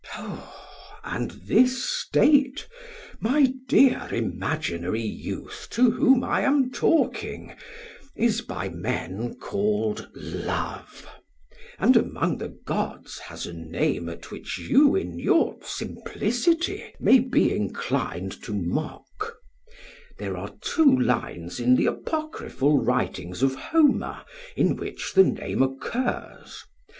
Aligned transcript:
And 1.03 1.29
this 1.45 1.83
state, 1.87 2.67
my 3.19 3.53
dear 3.67 4.09
imaginary 4.11 5.03
youth 5.05 5.67
to 5.73 5.91
whom 5.91 6.23
I 6.23 6.41
am 6.41 6.71
talking, 6.71 7.53
is 8.15 8.41
by 8.41 8.69
men 8.69 9.35
called 9.35 10.09
love, 10.15 11.07
and 11.77 11.95
among 11.95 12.39
the 12.39 12.47
gods 12.49 13.19
has 13.19 13.45
a 13.45 13.53
name 13.53 14.09
at 14.09 14.31
which 14.31 14.57
you, 14.57 14.95
in 14.95 15.19
your 15.19 15.57
simplicity, 15.61 16.95
may 16.99 17.19
be 17.19 17.55
inclined 17.55 18.31
to 18.41 18.53
mock; 18.53 19.35
there 20.17 20.35
are 20.35 20.51
two 20.61 20.99
lines 20.99 21.59
in 21.59 21.75
the 21.75 21.85
apocryphal 21.85 22.83
writings 22.83 23.43
of 23.43 23.53
Homer 23.53 24.25
in 24.55 24.77
which 24.77 25.13
the 25.13 25.25
name 25.25 25.61
occurs. 25.61 26.63